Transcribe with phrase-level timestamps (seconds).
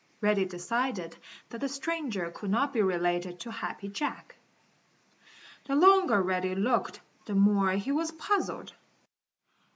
[0.19, 1.17] Reddy decided
[1.49, 4.37] that the stranger could not be related to Happy Jack.
[5.65, 8.73] The longer Reddy looked the more he was puzzled.